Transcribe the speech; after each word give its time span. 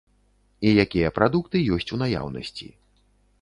І 0.69 0.71
якія 0.83 1.11
прадукты 1.17 1.61
ёсць 1.77 1.87
у 1.97 2.01
наяўнасці. 2.03 2.73